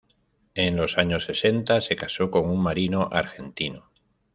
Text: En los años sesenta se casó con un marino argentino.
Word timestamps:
En 0.55 0.77
los 0.77 0.97
años 0.97 1.25
sesenta 1.25 1.79
se 1.79 1.95
casó 1.95 2.31
con 2.31 2.49
un 2.49 2.59
marino 2.59 3.07
argentino. 3.11 3.91